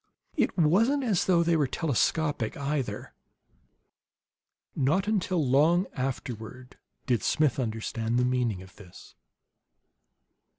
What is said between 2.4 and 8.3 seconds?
either. Not until long afterward did Smith understand the